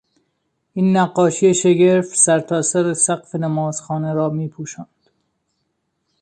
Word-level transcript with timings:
این 0.73 0.97
نقاشی 0.97 1.53
شگرف، 1.53 2.05
سرتاسر 2.05 2.93
سقف 2.93 3.35
نمازخانه 3.35 4.13
را 4.13 4.29
می 4.29 4.49
پوشاند. 4.49 5.09